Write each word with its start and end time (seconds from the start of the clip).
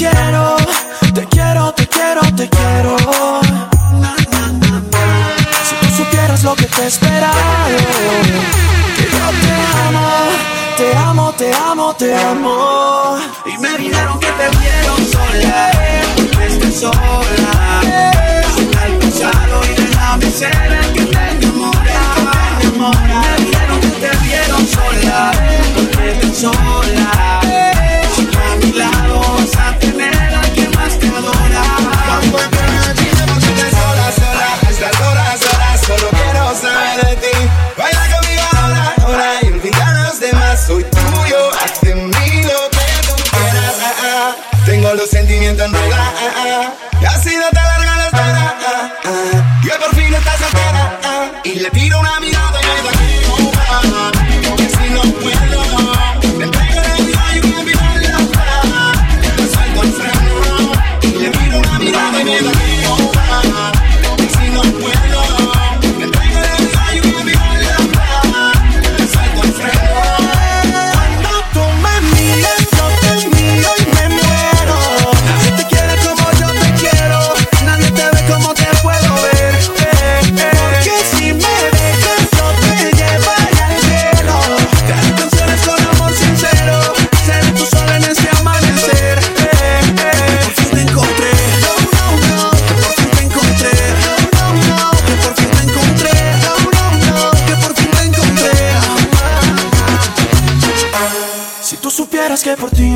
Te 0.00 0.06
quiero, 0.06 0.56
te 1.12 1.26
quiero, 1.26 1.72
te 1.74 1.86
quiero, 1.86 2.20
te 2.34 2.48
quiero. 2.48 2.96
Si 5.62 5.74
tú 5.74 5.94
supieras 5.94 6.42
lo 6.42 6.54
que 6.54 6.64
te 6.64 6.84
he 6.84 6.86
esperado, 6.86 7.34
que 8.96 9.02
yo 9.02 9.30
te 9.42 9.52
amo, 9.84 10.08
te 10.78 10.96
amo, 10.96 11.32
te 11.36 11.52
amo, 11.52 11.94
te 11.96 12.16
amo. 12.16 13.18
Y 13.44 13.58
me 13.58 13.76
dijeron 13.76 14.18
que 14.20 14.28
te 14.28 14.48
vieron 14.56 15.06
sola. 15.06 15.79
tira 51.72 51.98
una 51.98 52.20
me. 52.20 52.39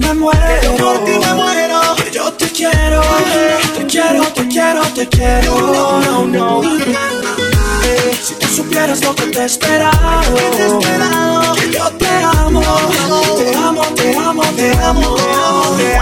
me 0.00 0.14
muero. 0.14 0.60
Que 0.60 0.68
por 0.82 1.04
ti 1.04 1.12
me 1.12 1.34
muero. 1.34 1.80
Que 1.96 2.10
yo 2.10 2.32
te 2.32 2.46
quiero. 2.50 3.00
Te 3.76 3.86
quiero, 3.86 4.22
te 4.32 4.48
quiero, 4.48 4.82
te 4.94 5.08
quiero. 5.08 5.60
No, 5.60 6.00
no, 6.00 6.26
no. 6.26 6.62
Si 8.22 8.34
tú 8.34 8.46
supieras 8.48 9.02
lo 9.04 9.14
que 9.14 9.26
te 9.26 9.40
he 9.40 9.44
esperado. 9.44 10.22
Que 11.54 11.70
yo 11.70 11.90
te 11.92 12.08
amo. 12.08 12.60
Te 12.60 13.02
amo, 13.06 13.20
te 13.36 13.56
amo, 13.56 13.82
te 13.94 14.16
amo, 14.16 14.42
te 14.56 14.72
amo. 14.72 15.16
Te 15.76 15.96
amo. 15.96 15.99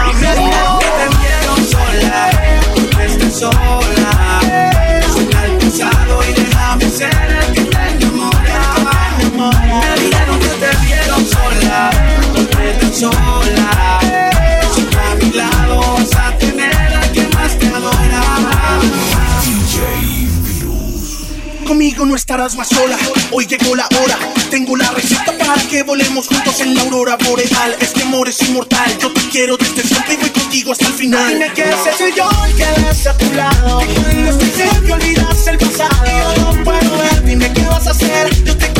no 22.09 22.15
estarás 22.15 22.55
más 22.55 22.67
sola. 22.69 22.97
Hoy 23.31 23.45
llegó 23.45 23.75
la 23.75 23.87
hora, 24.01 24.17
tengo 24.49 24.75
la 24.75 24.89
receta 24.91 25.37
para 25.37 25.61
que 25.67 25.83
volemos 25.83 26.27
juntos 26.27 26.59
en 26.59 26.73
la 26.73 26.81
aurora 26.81 27.15
boreal. 27.17 27.75
Este 27.79 28.01
amor 28.01 28.27
es 28.27 28.41
inmortal, 28.41 28.97
yo 28.97 29.13
te 29.13 29.21
quiero 29.29 29.55
desde 29.57 29.83
siempre 29.83 30.15
y 30.15 30.17
voy 30.17 30.29
contigo 30.31 30.71
hasta 30.71 30.87
el 30.87 30.93
final. 30.93 31.33
Dime 31.33 31.53
que 31.53 31.69
ese 31.69 31.97
soy 31.97 32.11
yo 32.15 32.27
el 32.45 32.55
que 32.55 32.63
eres 32.63 33.05
a 33.05 33.15
tu 33.15 33.31
lado. 33.33 33.81
Y 33.83 33.93
cuando 33.93 34.31
estoy 34.31 34.49
cerca 34.49 34.93
olvidas 34.95 35.47
el 35.47 35.57
pasado. 35.59 36.35
Yo 36.35 36.53
no 36.53 36.63
puedo 36.63 36.97
ver, 36.97 37.23
dime 37.23 37.53
qué 37.53 37.61
vas 37.65 37.85
a 37.85 37.91
hacer. 37.91 38.43
Yo 38.43 38.57
te 38.57 38.78